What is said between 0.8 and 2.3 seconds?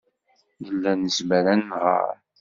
nezmer ad nɣer.